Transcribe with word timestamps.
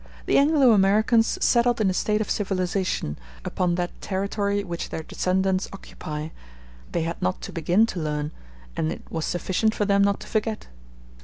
The 0.25 0.39
Anglo 0.39 0.71
Americans 0.71 1.37
settled 1.45 1.79
in 1.79 1.87
a 1.87 1.93
state 1.93 2.21
of 2.21 2.29
civilization, 2.31 3.19
upon 3.45 3.75
that 3.75 3.91
territory 4.01 4.63
which 4.63 4.89
their 4.89 5.03
descendants 5.03 5.69
occupy; 5.71 6.29
they 6.91 7.03
had 7.03 7.21
not 7.21 7.39
to 7.41 7.53
begin 7.53 7.85
to 7.85 7.99
learn, 7.99 8.31
and 8.75 8.91
it 8.91 9.03
was 9.11 9.25
sufficient 9.25 9.75
for 9.75 9.85
them 9.85 10.03
not 10.03 10.19
to 10.21 10.27
forget. 10.27 10.65